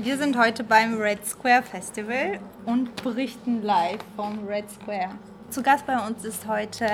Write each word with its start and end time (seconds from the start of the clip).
Wir 0.00 0.16
sind 0.16 0.38
heute 0.38 0.62
beim 0.62 0.96
Red 0.96 1.26
Square 1.26 1.64
Festival 1.64 2.38
und 2.66 3.02
berichten 3.02 3.64
live 3.64 3.98
vom 4.14 4.46
Red 4.46 4.70
Square. 4.70 5.10
Zu 5.50 5.60
Gast 5.60 5.84
bei 5.86 5.98
uns 5.98 6.24
ist 6.24 6.46
heute 6.46 6.86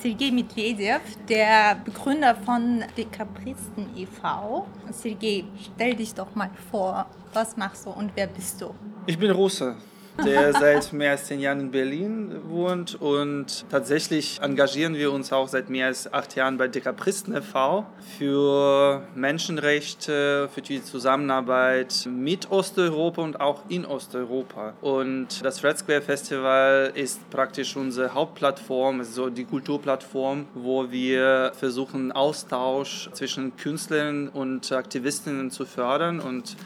Sergei 0.00 0.30
Medvedev, 0.30 1.00
der 1.28 1.74
Begründer 1.84 2.36
von 2.36 2.84
Dekapristen 2.96 3.88
e.V. 3.96 4.64
Sergei, 4.92 5.42
stell 5.74 5.96
dich 5.96 6.14
doch 6.14 6.36
mal 6.36 6.50
vor, 6.70 7.06
was 7.32 7.56
machst 7.56 7.84
du 7.84 7.90
und 7.90 8.12
wer 8.14 8.28
bist 8.28 8.60
du? 8.60 8.72
Ich 9.06 9.18
bin 9.18 9.32
Russe, 9.32 9.74
der 10.18 10.52
seit 10.52 10.92
mehr 10.92 11.12
als 11.12 11.26
zehn 11.26 11.40
Jahren 11.40 11.60
in 11.60 11.70
Berlin 11.70 12.32
wohnt 12.48 13.00
und 13.00 13.64
tatsächlich 13.70 14.40
engagieren 14.40 14.94
wir 14.94 15.12
uns 15.12 15.32
auch 15.32 15.48
seit 15.48 15.70
mehr 15.70 15.86
als 15.86 16.12
acht 16.12 16.36
Jahren 16.36 16.58
bei 16.58 16.68
Dekapristen 16.68 17.34
e.V. 17.34 17.86
für 18.18 19.02
Menschenrechte, 19.14 20.48
für 20.52 20.62
die 20.62 20.82
Zusammenarbeit 20.82 22.08
mit 22.10 22.50
Osteuropa 22.50 23.22
und 23.22 23.40
auch 23.40 23.62
in 23.68 23.84
Osteuropa. 23.84 24.74
Und 24.80 25.44
das 25.44 25.64
Red 25.64 25.78
Square 25.78 26.02
Festival 26.02 26.92
ist 26.94 27.28
praktisch 27.30 27.76
unsere 27.76 28.14
Hauptplattform, 28.14 29.00
also 29.00 29.30
die 29.30 29.44
Kulturplattform, 29.44 30.46
wo 30.54 30.90
wir 30.90 31.52
versuchen, 31.54 32.12
Austausch 32.12 33.08
zwischen 33.12 33.56
Künstlern 33.56 34.28
und 34.28 34.70
Aktivistinnen 34.72 35.50
zu 35.50 35.64
fördern 35.64 36.20
und 36.20 36.56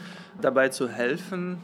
dabei 0.41 0.69
zu 0.69 0.87
helfen. 0.87 1.63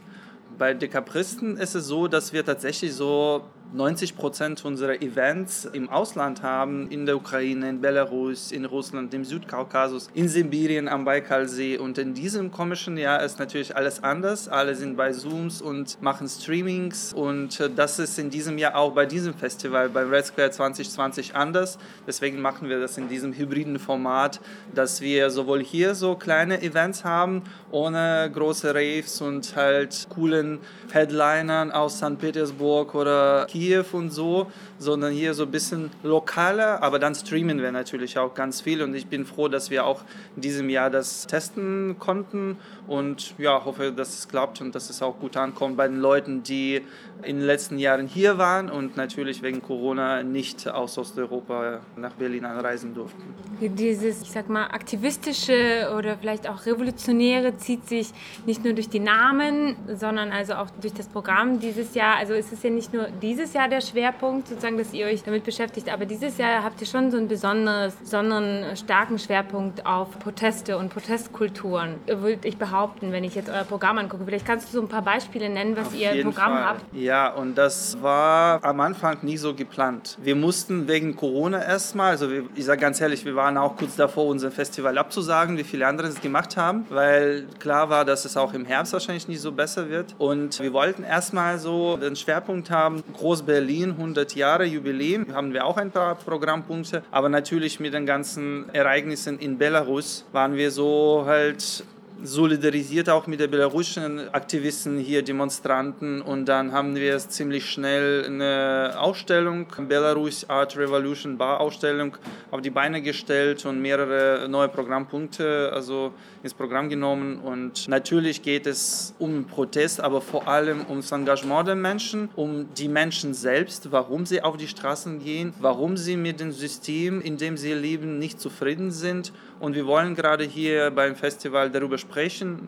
Bei 0.58 0.72
Dekapristen 0.72 1.56
ist 1.56 1.74
es 1.74 1.86
so, 1.86 2.06
dass 2.06 2.32
wir 2.32 2.44
tatsächlich 2.44 2.94
so 2.94 3.44
90 3.74 4.16
Prozent 4.16 4.64
unserer 4.64 5.02
Events 5.02 5.64
im 5.64 5.88
Ausland 5.90 6.44
haben, 6.44 6.88
in 6.92 7.06
der 7.06 7.16
Ukraine, 7.16 7.68
in 7.70 7.80
Belarus, 7.80 8.52
in 8.52 8.66
Russland, 8.66 9.12
im 9.14 9.24
Südkaukasus, 9.24 10.08
in 10.14 10.28
Sibirien, 10.28 10.86
am 10.86 11.04
Baikalsee. 11.04 11.78
Und 11.78 11.98
in 11.98 12.14
diesem 12.14 12.52
komischen 12.52 12.96
Jahr 12.96 13.24
ist 13.24 13.40
natürlich 13.40 13.74
alles 13.74 14.00
anders. 14.04 14.48
Alle 14.48 14.76
sind 14.76 14.96
bei 14.96 15.10
Zooms 15.10 15.60
und 15.60 16.00
machen 16.00 16.28
Streamings. 16.28 17.12
Und 17.14 17.58
äh, 17.58 17.68
das 17.68 17.98
ist 17.98 18.16
in 18.16 18.30
diesem 18.30 18.58
Jahr 18.58 18.76
auch 18.76 18.92
bei 18.92 19.06
diesem 19.06 19.34
Festival, 19.34 19.88
beim 19.88 20.08
Red 20.08 20.26
Square 20.26 20.52
2020 20.52 21.34
anders. 21.34 21.76
Deswegen 22.06 22.40
machen 22.40 22.68
wir 22.68 22.78
das 22.78 22.96
in 22.96 23.08
diesem 23.08 23.32
hybriden 23.32 23.80
Format, 23.80 24.40
dass 24.72 25.00
wir 25.00 25.30
sowohl 25.30 25.64
hier 25.64 25.96
so 25.96 26.14
kleine 26.14 26.62
Events 26.62 27.02
haben, 27.02 27.42
ohne 27.72 28.30
große 28.32 28.72
Raves 28.72 29.20
und 29.20 29.56
halt 29.56 30.06
coolen 30.10 30.60
Headlinern 30.92 31.72
aus 31.72 31.96
St. 31.96 32.18
Petersburg 32.20 32.94
oder 32.94 33.46
Kiew 33.50 33.63
und 33.94 34.10
so, 34.10 34.50
sondern 34.84 35.12
hier 35.12 35.34
so 35.34 35.44
ein 35.44 35.50
bisschen 35.50 35.90
lokaler, 36.02 36.82
aber 36.82 36.98
dann 36.98 37.14
streamen 37.14 37.60
wir 37.60 37.72
natürlich 37.72 38.18
auch 38.18 38.34
ganz 38.34 38.60
viel 38.60 38.82
und 38.82 38.94
ich 38.94 39.06
bin 39.06 39.24
froh, 39.24 39.48
dass 39.48 39.70
wir 39.70 39.84
auch 39.86 40.02
in 40.36 40.42
diesem 40.42 40.68
Jahr 40.68 40.90
das 40.90 41.26
testen 41.26 41.96
konnten 41.98 42.58
und 42.86 43.34
ja, 43.38 43.64
hoffe, 43.64 43.92
dass 43.92 44.18
es 44.18 44.28
klappt 44.28 44.60
und 44.60 44.74
dass 44.74 44.90
es 44.90 45.02
auch 45.02 45.18
gut 45.18 45.36
ankommt 45.36 45.76
bei 45.76 45.88
den 45.88 46.00
Leuten, 46.00 46.42
die 46.42 46.82
in 47.22 47.38
den 47.38 47.46
letzten 47.46 47.78
Jahren 47.78 48.06
hier 48.06 48.38
waren 48.38 48.70
und 48.70 48.96
natürlich 48.96 49.42
wegen 49.42 49.62
Corona 49.62 50.22
nicht 50.22 50.68
aus 50.68 50.98
Osteuropa 50.98 51.80
nach 51.96 52.12
Berlin 52.12 52.44
anreisen 52.44 52.94
durften. 52.94 53.22
Dieses, 53.60 54.22
ich 54.22 54.30
sag 54.30 54.48
mal, 54.50 54.66
aktivistische 54.66 55.90
oder 55.96 56.18
vielleicht 56.18 56.48
auch 56.48 56.66
revolutionäre 56.66 57.56
zieht 57.56 57.88
sich 57.88 58.12
nicht 58.44 58.64
nur 58.64 58.74
durch 58.74 58.88
die 58.88 59.00
Namen, 59.00 59.76
sondern 59.94 60.32
also 60.32 60.54
auch 60.54 60.68
durch 60.80 60.92
das 60.92 61.08
Programm 61.08 61.60
dieses 61.60 61.94
Jahr. 61.94 62.16
Also 62.16 62.34
es 62.34 62.52
ist 62.52 62.62
ja 62.62 62.70
nicht 62.70 62.92
nur 62.92 63.08
dieses 63.22 63.54
Jahr 63.54 63.68
der 63.68 63.80
Schwerpunkt, 63.80 64.48
sozusagen, 64.48 64.73
dass 64.78 64.92
ihr 64.92 65.06
euch 65.06 65.22
damit 65.22 65.44
beschäftigt, 65.44 65.92
aber 65.92 66.06
dieses 66.06 66.38
Jahr 66.38 66.62
habt 66.62 66.80
ihr 66.80 66.86
schon 66.86 67.10
so 67.10 67.16
einen 67.16 67.28
besonders, 67.28 67.94
besonderen, 67.96 68.76
starken 68.76 69.18
Schwerpunkt 69.18 69.86
auf 69.86 70.18
Proteste 70.18 70.76
und 70.78 70.90
Protestkulturen, 70.90 71.96
würde 72.06 72.46
ich 72.46 72.56
behaupten, 72.56 73.12
wenn 73.12 73.24
ich 73.24 73.34
jetzt 73.34 73.48
euer 73.48 73.64
Programm 73.64 73.98
angucke. 73.98 74.24
Vielleicht 74.24 74.46
kannst 74.46 74.68
du 74.68 74.78
so 74.78 74.82
ein 74.82 74.88
paar 74.88 75.02
Beispiele 75.02 75.48
nennen, 75.48 75.76
was 75.76 75.88
Auf 75.88 75.94
ihr 75.94 76.12
im 76.12 76.30
Programm 76.30 76.52
Fall. 76.52 76.64
habt. 76.64 76.80
Ja, 76.94 77.32
und 77.32 77.56
das 77.56 78.00
war 78.02 78.64
am 78.64 78.80
Anfang 78.80 79.18
nie 79.22 79.36
so 79.36 79.54
geplant. 79.54 80.16
Wir 80.22 80.36
mussten 80.36 80.88
wegen 80.88 81.16
Corona 81.16 81.62
erstmal, 81.62 82.10
also 82.10 82.28
ich 82.54 82.64
sage 82.64 82.80
ganz 82.80 83.00
ehrlich, 83.00 83.24
wir 83.24 83.36
waren 83.36 83.56
auch 83.56 83.76
kurz 83.76 83.96
davor, 83.96 84.26
unser 84.26 84.50
Festival 84.50 84.96
abzusagen, 84.98 85.58
wie 85.58 85.64
viele 85.64 85.86
andere 85.86 86.08
es 86.08 86.20
gemacht 86.20 86.56
haben, 86.56 86.86
weil 86.90 87.46
klar 87.58 87.90
war, 87.90 88.04
dass 88.04 88.24
es 88.24 88.36
auch 88.36 88.54
im 88.54 88.64
Herbst 88.64 88.92
wahrscheinlich 88.92 89.28
nicht 89.28 89.40
so 89.40 89.52
besser 89.52 89.88
wird. 89.88 90.14
Und 90.18 90.60
wir 90.60 90.72
wollten 90.72 91.02
erstmal 91.02 91.58
so 91.58 91.96
den 91.96 92.16
Schwerpunkt 92.16 92.70
haben, 92.70 93.02
Groß-Berlin, 93.14 93.90
100 93.90 94.34
Jahre 94.34 94.53
Jubiläum, 94.62 95.34
haben 95.34 95.52
wir 95.52 95.64
auch 95.64 95.76
ein 95.76 95.90
paar 95.90 96.14
Programmpunkte, 96.14 97.02
aber 97.10 97.28
natürlich 97.28 97.80
mit 97.80 97.92
den 97.92 98.06
ganzen 98.06 98.72
Ereignissen 98.72 99.40
in 99.40 99.58
Belarus 99.58 100.24
waren 100.30 100.54
wir 100.54 100.70
so 100.70 101.24
halt 101.26 101.84
solidarisiert 102.22 103.08
auch 103.08 103.26
mit 103.26 103.40
der 103.40 103.48
belarussischen 103.48 104.32
Aktivisten 104.32 104.98
hier, 104.98 105.22
Demonstranten. 105.22 106.22
Und 106.22 106.46
dann 106.46 106.72
haben 106.72 106.94
wir 106.94 107.14
es 107.14 107.28
ziemlich 107.28 107.68
schnell 107.68 108.24
eine 108.24 108.94
Ausstellung, 108.98 109.66
Belarus 109.88 110.48
Art 110.48 110.76
Revolution 110.76 111.36
Bar 111.36 111.60
Ausstellung, 111.60 112.16
auf 112.50 112.60
die 112.60 112.70
Beine 112.70 113.02
gestellt 113.02 113.66
und 113.66 113.80
mehrere 113.82 114.48
neue 114.48 114.68
Programmpunkte 114.68 115.70
also 115.72 116.12
ins 116.42 116.54
Programm 116.54 116.88
genommen. 116.88 117.40
Und 117.40 117.88
natürlich 117.88 118.42
geht 118.42 118.66
es 118.66 119.14
um 119.18 119.44
Protest, 119.44 120.00
aber 120.00 120.20
vor 120.20 120.48
allem 120.48 120.86
ums 120.88 121.10
Engagement 121.12 121.68
der 121.68 121.74
Menschen, 121.74 122.28
um 122.36 122.72
die 122.74 122.88
Menschen 122.88 123.34
selbst, 123.34 123.90
warum 123.92 124.26
sie 124.26 124.42
auf 124.42 124.56
die 124.56 124.68
Straßen 124.68 125.18
gehen, 125.18 125.52
warum 125.60 125.96
sie 125.96 126.16
mit 126.16 126.40
dem 126.40 126.52
System, 126.52 127.20
in 127.20 127.36
dem 127.36 127.56
sie 127.56 127.74
leben, 127.74 128.18
nicht 128.18 128.40
zufrieden 128.40 128.90
sind. 128.90 129.32
Und 129.60 129.74
wir 129.74 129.86
wollen 129.86 130.14
gerade 130.14 130.44
hier 130.44 130.90
beim 130.90 131.16
Festival 131.16 131.70
darüber 131.70 131.96
sprechen, 131.96 132.03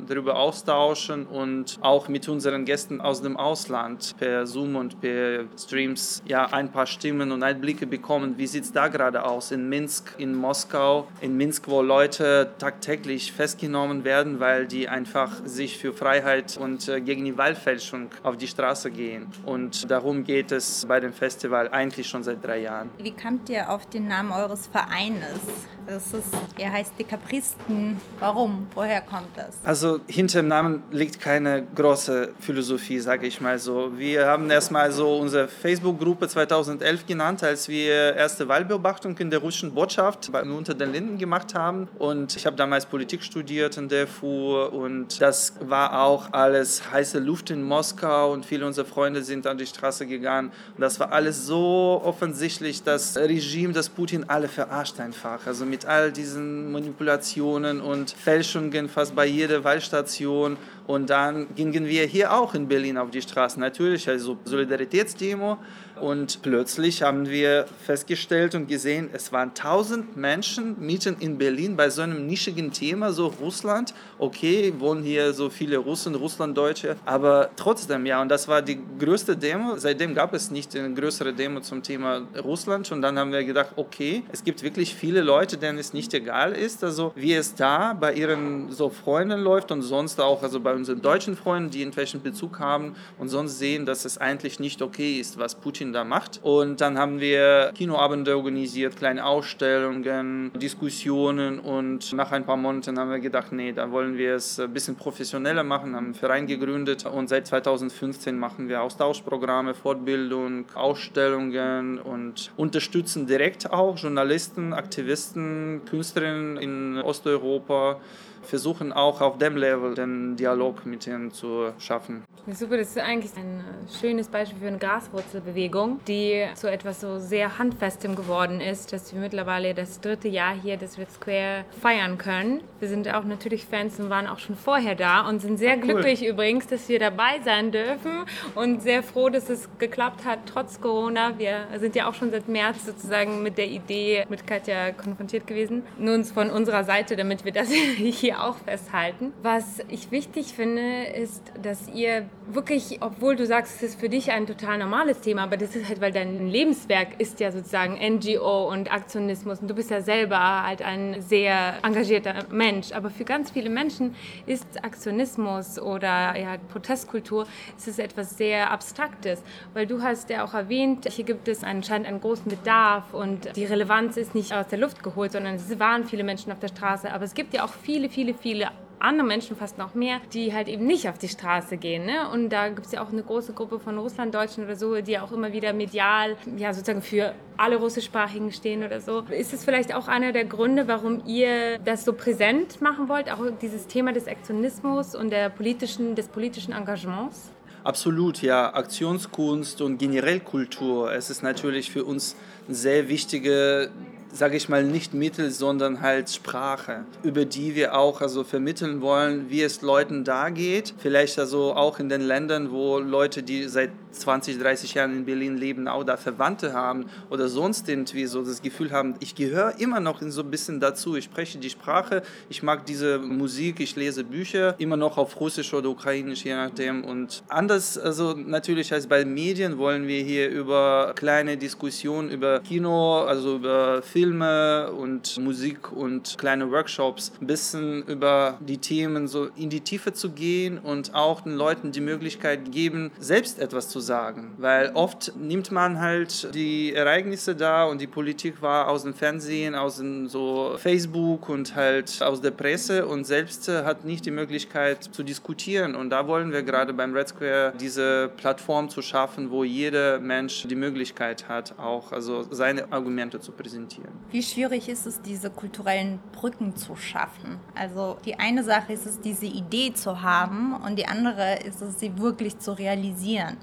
darüber 0.09 0.39
austauschen 0.39 1.27
und 1.27 1.79
auch 1.81 2.09
mit 2.09 2.29
unseren 2.29 2.65
Gästen 2.65 3.01
aus 3.01 3.23
dem 3.23 3.37
Ausland 3.37 4.15
per 4.19 4.47
Zoom 4.47 4.77
und 4.77 5.01
per 5.01 5.45
Streams 5.59 6.23
ja 6.27 6.47
ein 6.47 6.71
paar 6.73 6.87
Stimmen 6.87 7.33
und 7.33 7.43
Einblicke 7.43 7.87
bekommen. 7.87 8.39
Wie 8.39 8.47
sieht 8.47 8.65
es 8.65 8.73
da 8.73 8.89
gerade 8.89 9.25
aus 9.25 9.51
in 9.51 9.69
Minsk, 9.69 10.15
in 10.19 10.35
Moskau, 10.35 11.09
in 11.21 11.37
Minsk, 11.37 11.69
wo 11.69 11.83
Leute 11.83 12.53
tagtäglich 12.59 13.33
festgenommen 13.33 14.05
werden, 14.05 14.41
weil 14.41 14.67
die 14.67 14.89
einfach 14.89 15.31
sich 15.45 15.79
für 15.79 15.93
Freiheit 15.93 16.57
und 16.57 16.89
äh, 16.89 17.01
gegen 17.01 17.25
die 17.25 17.37
Wahlfälschung 17.37 18.11
auf 18.23 18.37
die 18.37 18.49
Straße 18.49 18.91
gehen. 18.91 19.27
Und 19.45 19.91
darum 19.91 20.25
geht 20.25 20.53
es 20.53 20.87
bei 20.87 21.01
dem 21.01 21.13
Festival 21.13 21.69
eigentlich 21.69 22.09
schon 22.09 22.23
seit 22.23 22.45
drei 22.45 22.59
Jahren. 22.61 22.91
Wie 22.99 23.13
kamt 23.13 23.49
ihr 23.49 23.71
auf 23.71 23.87
den 23.87 24.09
Namen 24.09 24.33
eures 24.33 24.67
Vereines? 24.67 25.41
Das 25.87 26.13
ist, 26.13 26.35
ihr 26.59 26.73
heißt 26.73 26.99
Dekapristen. 26.99 28.01
Warum? 28.19 28.67
Woher 28.75 29.01
kommt 29.03 29.29
das? 29.37 29.55
Also 29.63 30.01
hinter 30.09 30.43
dem 30.43 30.49
Namen 30.49 30.83
liegt 30.91 31.21
keine 31.21 31.65
große 31.77 32.31
Philosophie, 32.41 32.99
sage 32.99 33.29
ich 33.29 33.41
mal 33.41 33.57
so. 33.61 33.93
Wir 33.97 34.27
haben 34.27 34.51
erstmal 34.51 34.91
so 34.91 35.17
unsere 35.17 35.47
Facebook-Gruppe 35.47 36.27
2011 36.27 37.07
genannt, 37.07 37.45
als 37.45 37.69
wir 37.69 38.17
erste 38.17 38.49
Wahlbeobachtung 38.49 39.17
in 39.19 39.31
der 39.31 39.39
russischen 39.39 39.75
Botschaft 39.75 40.29
unter 40.29 40.75
den 40.75 40.91
Linden 40.91 41.19
gemacht 41.19 41.55
haben. 41.55 41.87
Und 42.01 42.35
ich 42.35 42.47
habe 42.47 42.57
damals 42.57 42.85
Politik 42.87 43.23
studiert 43.23 43.77
in 43.77 43.89
der 43.89 44.09
FU 44.09 44.57
und 44.65 45.21
das 45.21 45.53
war 45.61 46.03
auch 46.03 46.33
alles 46.33 46.91
heiße 46.91 47.21
Luft 47.21 47.51
in 47.51 47.63
Moskau 47.63 48.33
und 48.33 48.45
viele 48.45 48.67
unserer 48.67 48.87
Freunde 48.87 49.23
sind 49.23 49.47
an 49.47 49.57
die 49.57 49.67
Straße 49.67 50.07
gegangen. 50.09 50.51
Und 50.75 50.81
das 50.81 50.99
war 50.99 51.13
alles 51.13 51.47
so 51.47 52.03
offensichtlich, 52.05 52.83
das 52.83 53.17
Regime, 53.17 53.73
das 53.73 53.89
Putin 53.89 54.25
alle 54.29 54.49
verarscht 54.49 54.99
einfach. 54.99 55.47
Also 55.47 55.65
mit 55.65 55.76
all 55.85 56.13
diesen 56.13 56.73
Manipulationen 56.73 57.81
und 57.81 58.13
Fälschungen 58.13 58.89
fast 58.89 59.15
bei 59.15 59.27
jeder 59.27 59.65
Wahlstation. 59.65 60.57
Und 60.87 61.11
dann 61.11 61.55
gingen 61.55 61.87
wir 61.87 62.07
hier 62.07 62.33
auch 62.33 62.55
in 62.55 62.69
Berlin 62.69 62.97
auf 62.97 63.11
die 63.11 63.23
Straße. 63.23 63.59
Natürlich, 63.59 64.09
also 64.09 64.39
Solidaritätsdemo. 64.45 65.59
Und 66.01 66.43
plötzlich 66.43 67.03
haben 67.03 67.29
wir 67.29 67.65
festgestellt 67.85 68.55
und 68.55 68.69
gesehen, 68.69 69.09
es 69.15 69.33
waren 69.33 69.55
tausend 69.55 70.15
Menschen 70.17 70.77
mitten 70.79 71.17
in 71.21 71.39
Berlin 71.39 71.75
bei 71.75 71.89
so 71.89 72.03
einem 72.03 72.27
nischigen 72.27 72.71
Thema, 72.71 73.13
so 73.13 73.29
Russland. 73.41 73.95
Okay, 74.19 74.75
wohnen 74.79 75.03
hier 75.03 75.33
so 75.33 75.49
viele 75.49 75.79
Russen, 75.79 76.15
Russlanddeutsche, 76.15 76.97
aber 77.07 77.49
trotzdem, 77.57 78.05
ja, 78.05 78.21
und 78.21 78.29
das 78.29 78.47
war 78.47 78.61
die 78.61 78.79
größte 78.99 79.39
Demo. 79.39 79.79
Seitdem 79.79 80.15
gab 80.15 80.35
es 80.35 80.51
nicht 80.51 80.77
eine 80.77 80.93
größere 80.93 81.33
Demo 81.33 81.61
zum 81.61 81.83
Thema 81.83 82.23
Russland. 82.45 82.93
Und 82.93 83.01
dann 83.01 83.19
haben 83.19 83.33
wir 83.33 83.45
gedacht, 83.45 83.71
okay, 83.77 84.23
es 84.31 84.45
gibt 84.45 84.63
wirklich 84.63 84.95
viele 84.95 85.23
Leute, 85.23 85.57
denen 85.57 85.79
es 85.79 85.95
nicht 85.95 86.13
egal 86.13 86.53
ist, 86.53 86.85
also 86.85 87.13
wie 87.17 87.33
es 87.33 87.55
da 87.55 87.95
bei 87.95 88.13
ihren 88.13 88.71
so 88.71 88.91
Freunden 88.91 89.41
läuft 89.41 89.73
und 89.73 89.81
sonst 89.81 90.21
auch, 90.21 90.43
also 90.43 90.61
bei 90.61 90.76
unseren 90.77 91.03
deutschen 91.03 91.37
Freunden, 91.37 91.71
die 91.71 91.81
irgendwelchen 91.81 92.23
Bezug 92.23 92.59
haben 92.59 92.95
und 93.19 93.29
sonst 93.29 93.59
sehen, 93.59 93.87
dass 93.87 94.05
es 94.05 94.19
eigentlich 94.19 94.61
nicht 94.61 94.83
okay 94.83 95.19
ist, 95.19 95.39
was 95.39 95.55
Putin 95.55 95.93
da 95.93 96.05
macht. 96.05 96.41
Und 96.43 96.81
dann 96.81 96.99
haben 96.99 97.21
wir 97.21 97.73
Kinoabende 97.75 98.37
organisiert, 98.37 98.97
kleine 98.97 99.25
Ausstellungen, 99.25 100.53
Diskussionen 100.55 101.59
und 101.59 102.13
nach 102.13 102.33
ein 102.33 102.45
paar 102.45 102.57
Monaten 102.57 102.99
haben 102.99 103.11
wir 103.11 103.19
gedacht, 103.19 103.53
nee, 103.53 103.73
da 103.73 103.91
wollen 103.91 104.17
wir 104.17 104.35
es 104.35 104.61
ein 104.61 104.73
bisschen 104.73 104.97
professioneller 104.97 105.65
machen, 105.65 105.97
haben 105.97 106.07
einen 106.07 106.15
Verein 106.15 106.47
gegründet 106.47 107.07
und 107.07 107.29
seit 107.29 107.47
2015 107.47 108.39
machen 108.39 108.69
wir 108.69 108.83
Austauschprogramme, 108.83 109.75
Fortbildung, 109.75 110.67
Ausstellungen 110.75 111.99
und 111.99 112.53
unterstützen 112.57 113.27
direkt 113.27 113.73
auch 113.73 113.97
Journalisten, 113.99 114.73
Aktivisten, 114.73 115.83
Künstlerinnen 115.89 116.57
in 116.57 116.99
Osteuropa 116.99 118.01
versuchen 118.47 118.93
auch 118.93 119.21
auf 119.21 119.39
dem 119.39 119.57
Level 119.57 119.95
den 119.95 120.37
Dialog 120.37 120.87
mit 120.87 121.07
ihnen 121.07 121.33
zu 121.33 121.73
schaffen. 121.79 122.25
Super, 122.53 122.77
das 122.77 122.91
ist 122.91 122.99
eigentlich 122.99 123.33
ein 123.37 123.59
äh, 123.59 124.01
schönes 124.01 124.29
Beispiel 124.29 124.61
für 124.61 124.69
eine 124.69 124.79
Graswurzelbewegung, 124.79 125.99
die 126.07 126.47
zu 126.55 126.71
etwas 126.71 127.01
so 127.01 127.19
sehr 127.19 127.59
Handfestem 127.59 128.15
geworden 128.15 128.61
ist, 128.61 128.93
dass 128.93 129.13
wir 129.13 129.21
mittlerweile 129.21 129.75
das 129.75 130.01
dritte 130.01 130.29
Jahr 130.29 130.55
hier 130.55 130.77
das 130.77 130.97
Red 130.97 131.11
Square 131.11 131.65
feiern 131.81 132.19
können. 132.19 132.61
Wir 132.79 132.89
sind 132.89 133.13
auch 133.13 133.25
natürlich 133.25 133.65
Fans 133.65 133.99
und 133.99 134.11
waren 134.11 134.29
auch 134.29 134.39
schon 134.39 134.55
vorher 134.55 134.95
da 134.95 135.29
und 135.29 135.41
sind 135.41 135.59
sehr 135.59 135.75
cool. 135.75 135.83
glücklich 135.83 136.25
übrigens, 136.25 136.69
dass 136.69 136.89
wir 136.89 137.01
dabei 137.01 137.41
sein 137.45 137.73
dürfen 137.73 138.25
und 138.55 138.81
sehr 138.81 139.03
froh, 139.03 139.29
dass 139.29 139.51
es 139.51 139.69
geklappt 139.79 140.25
hat, 140.25 140.39
trotz 140.47 140.81
Corona. 140.81 141.37
Wir 141.39 141.67
sind 141.79 141.97
ja 141.97 142.09
auch 142.09 142.15
schon 142.15 142.31
seit 142.31 142.47
März 142.49 142.87
sozusagen 142.87 143.43
mit 143.43 143.59
der 143.59 143.67
Idee 143.67 144.25
mit 144.29 144.47
Katja 144.47 144.93
konfrontiert 144.93 145.49
gewesen. 145.49 145.83
Nun 145.99 146.25
von 146.25 146.51
unserer 146.51 146.85
Seite, 146.85 147.17
damit 147.17 147.45
wir 147.45 147.51
das 147.51 147.71
hier 147.97 148.36
auch 148.45 148.57
festhalten. 148.57 149.33
Was 149.43 149.81
ich 149.89 150.11
wichtig 150.11 150.55
finde, 150.55 151.05
ist, 151.05 151.43
dass 151.63 151.89
ihr 151.89 152.29
wirklich, 152.49 152.99
obwohl 153.01 153.37
du 153.37 153.47
sagst, 153.47 153.77
es 153.77 153.91
ist 153.91 154.01
für 154.01 154.09
dich 154.09 154.31
ein 154.31 154.47
total 154.47 154.79
normales 154.79 155.21
Thema, 155.21 155.45
aber 155.45 155.57
das 155.57 155.75
ist 155.75 155.89
halt, 155.89 156.01
weil 156.01 156.13
dein 156.13 156.49
Lebenswerk 156.49 157.19
ist 157.21 157.41
ja 157.41 157.51
sozusagen 157.51 157.95
NGO 157.95 158.71
und 158.71 158.93
Aktionismus 158.93 159.61
und 159.61 159.69
du 159.69 159.75
bist 159.75 159.91
ja 159.91 160.01
selber 160.01 160.65
halt 160.65 160.83
ein 160.83 161.21
sehr 161.21 161.75
engagierter 161.83 162.45
Mensch. 162.51 162.93
Aber 162.93 163.11
für 163.11 163.25
ganz 163.25 163.51
viele 163.51 163.71
Menschen 163.71 164.15
ist 164.47 164.85
Aktionismus 164.85 165.79
oder 165.79 166.37
ja, 166.39 166.57
Protestkultur 166.71 167.47
es 167.77 167.99
etwas 167.99 168.37
sehr 168.37 168.71
Abstraktes, 168.71 169.43
weil 169.75 169.87
du 169.87 170.03
hast 170.03 170.31
ja 170.31 170.45
auch 170.45 170.55
erwähnt, 170.55 171.07
hier 171.11 171.25
gibt 171.25 171.49
es 171.49 171.63
anscheinend 171.63 172.09
einen 172.09 172.21
großen 172.21 172.51
Bedarf 172.51 173.15
und 173.15 173.55
die 173.57 173.65
Relevanz 173.65 174.17
ist 174.17 174.35
nicht 174.35 174.53
aus 174.53 174.67
der 174.69 174.79
Luft 174.79 175.03
geholt, 175.03 175.33
sondern 175.33 175.55
es 175.55 175.79
waren 175.79 176.05
viele 176.05 176.25
Menschen 176.25 176.53
auf 176.53 176.59
der 176.59 176.69
Straße. 176.69 177.13
Aber 177.13 177.25
es 177.25 177.35
gibt 177.35 177.55
ja 177.55 177.65
auch 177.65 177.73
viele, 177.73 178.09
viele, 178.09 178.26
viele 178.35 178.71
andere 178.99 179.27
Menschen, 179.27 179.57
fast 179.57 179.79
noch 179.79 179.95
mehr, 179.95 180.21
die 180.33 180.53
halt 180.53 180.69
eben 180.69 180.87
nicht 180.87 181.09
auf 181.09 181.19
die 181.19 181.29
Straße 181.29 181.77
gehen. 181.77 182.07
Ne? 182.07 182.29
Und 182.33 182.51
da 182.51 182.69
gibt 182.69 182.87
es 182.87 182.93
ja 182.93 183.03
auch 183.03 183.13
eine 183.13 183.23
große 183.23 183.53
Gruppe 183.53 183.79
von 183.79 183.99
Russlanddeutschen 183.99 184.65
oder 184.65 184.77
so, 184.77 185.01
die 185.01 185.19
auch 185.19 185.33
immer 185.33 185.53
wieder 185.53 185.73
medial, 185.73 186.37
ja 186.57 186.73
sozusagen 186.73 187.03
für 187.03 187.35
alle 187.57 187.77
Russischsprachigen 187.77 188.53
stehen 188.53 188.85
oder 188.85 189.01
so. 189.01 189.21
Ist 189.31 189.53
es 189.53 189.65
vielleicht 189.65 189.95
auch 189.95 190.09
einer 190.09 190.33
der 190.33 190.45
Gründe, 190.45 190.89
warum 190.89 191.23
ihr 191.27 191.79
das 191.79 192.05
so 192.05 192.13
präsent 192.13 192.81
machen 192.81 193.09
wollt, 193.09 193.31
auch 193.31 193.41
dieses 193.61 193.87
Thema 193.87 194.13
des 194.13 194.27
Aktionismus 194.27 195.15
und 195.15 195.31
der 195.31 195.51
politischen, 195.51 196.15
des 196.15 196.29
politischen 196.29 196.73
Engagements? 196.73 197.51
Absolut, 197.85 198.43
ja. 198.43 198.75
Aktionskunst 198.75 199.81
und 199.81 199.99
generell 199.99 200.41
Kultur. 200.41 201.13
Es 201.13 201.31
ist 201.31 201.45
natürlich 201.45 201.93
für 201.93 202.05
uns 202.05 202.35
eine 202.67 202.75
sehr 202.75 203.09
wichtige 203.09 203.91
sage 204.37 204.57
ich 204.57 204.69
mal, 204.69 204.85
nicht 204.85 205.15
Mittel, 205.15 205.51
sondern 205.51 206.01
halt 206.03 206.31
Sprache, 206.31 207.05
über 207.23 207.45
die 207.45 207.75
wir 207.75 207.97
auch 207.97 208.21
also 208.21 208.45
vermitteln 208.45 209.01
wollen, 209.01 209.51
wie 209.51 209.63
es 209.63 209.83
Leuten 209.83 210.25
da 210.25 210.51
geht. 210.51 210.95
Vielleicht 210.99 211.39
also 211.39 211.75
auch 211.75 211.99
in 211.99 212.09
den 212.09 212.21
Ländern, 212.21 212.71
wo 212.71 212.99
Leute, 212.99 213.43
die 213.43 213.65
seit 213.65 213.91
20, 214.21 214.59
30 214.59 214.95
Jahren 214.95 215.17
in 215.17 215.25
Berlin 215.25 215.57
leben, 215.57 215.89
auch 215.89 216.05
da 216.05 216.17
Verwandte 216.17 216.73
haben 216.73 217.07
oder 217.31 217.49
sonst 217.49 217.89
irgendwie 217.89 218.27
so 218.27 218.43
das 218.43 218.63
Gefühl 218.63 218.91
haben, 218.91 219.15
ich 219.21 219.35
gehöre 219.35 219.79
immer 219.79 220.01
noch 220.01 220.21
so 220.23 220.43
ein 220.43 220.51
bisschen 220.51 220.81
dazu. 220.81 221.17
Ich 221.17 221.25
spreche 221.25 221.59
die 221.59 221.71
Sprache, 221.71 222.23
ich 222.49 222.63
mag 222.63 222.87
diese 222.87 223.19
Musik, 223.19 223.81
ich 223.81 223.97
lese 223.97 224.25
Bücher, 224.25 224.75
immer 224.79 224.97
noch 224.97 225.19
auf 225.19 225.39
Russisch 225.41 225.73
oder 225.75 225.89
Ukrainisch, 225.89 226.45
je 226.45 226.55
nachdem. 226.55 227.05
Und 227.05 227.43
anders, 227.49 227.99
also 227.99 228.35
natürlich 228.35 228.93
als 228.93 229.07
bei 229.07 229.25
Medien 229.25 229.79
wollen 229.79 230.07
wir 230.07 230.23
hier 230.23 230.49
über 230.51 231.13
kleine 231.15 231.57
Diskussionen 231.57 232.31
über 232.31 232.61
Kino, 232.61 233.21
also 233.21 233.57
über 233.57 234.03
Filme 234.03 234.93
und 234.93 235.39
Musik 235.39 235.93
und 235.93 236.37
kleine 236.39 236.71
Workshops 236.71 237.33
ein 237.41 237.47
bisschen 237.47 238.03
über 238.05 238.59
die 238.61 238.79
Themen 238.79 239.29
so 239.29 239.49
in 239.57 239.71
die 239.71 239.81
Tiefe 239.81 240.13
zu 240.13 240.31
gehen 240.31 240.79
und 240.79 241.15
auch 241.15 241.43
den 241.43 241.55
Leuten 241.55 241.93
die 241.93 242.01
Möglichkeit 242.01 242.73
geben, 242.73 243.11
selbst 243.19 243.59
etwas 243.59 243.89
zu 243.89 244.01
sagen. 244.07 244.55
Weil 244.59 244.93
oft 244.95 245.33
nimmt 245.37 245.71
man 245.71 246.01
halt 246.01 246.55
die 246.55 246.95
Ereignisse 246.95 247.55
da 247.55 247.85
und 247.85 248.01
die 248.01 248.07
Politik 248.07 248.63
war 248.63 248.89
aus 248.89 249.03
dem 249.03 249.15
Fernsehen, 249.15 249.75
aus 249.75 249.99
dem 249.99 250.29
so 250.29 250.77
Facebook 250.79 251.49
und 251.49 251.75
halt 251.75 252.23
aus 252.23 252.41
der 252.41 252.53
Presse 252.53 253.07
und 253.07 253.25
selbst 253.25 253.69
hat 253.69 254.05
nicht 254.05 254.25
die 254.25 254.31
Möglichkeit 254.31 255.03
zu 255.05 255.23
diskutieren. 255.23 255.95
Und 255.95 256.11
da 256.11 256.27
wollen 256.27 256.53
wir 256.53 256.63
gerade 256.63 256.93
beim 256.93 257.13
Red 257.13 257.29
Square 257.29 257.73
diese 257.79 258.31
Plattform 258.37 258.89
zu 258.89 259.03
schaffen, 259.03 259.51
wo 259.51 259.65
jeder 259.65 260.19
Mensch 260.21 260.67
die 260.69 260.77
Möglichkeit 260.77 261.49
hat, 261.49 261.79
auch 261.79 262.13
also 262.13 262.45
seine 262.51 262.93
Argumente 262.93 263.41
zu 263.41 263.53
präsentieren. 263.53 264.13
Wie 264.31 264.43
schwierig 264.43 264.89
ist 264.89 265.07
es, 265.07 265.21
diese 265.21 265.51
kulturellen 265.51 266.21
Brücken 266.33 266.77
zu 266.77 266.97
schaffen? 266.97 267.59
Also 267.75 268.17
die 268.25 268.39
eine 268.39 268.63
Sache 268.63 268.93
ist 268.93 269.07
es, 269.07 269.21
diese 269.21 269.47
Idee 269.47 269.93
zu 269.93 270.23
haben 270.23 270.75
und 270.75 270.97
die 270.97 271.07
andere 271.07 271.59
ist 271.65 271.83
es, 271.83 271.99
sie 271.99 272.19
wirklich 272.19 272.59
zu 272.59 272.73
realisieren 272.73 273.57